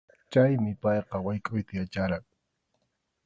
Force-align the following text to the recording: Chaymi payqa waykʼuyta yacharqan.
Chaymi 0.31 0.71
payqa 0.81 1.17
waykʼuyta 1.25 1.73
yacharqan. 1.79 2.23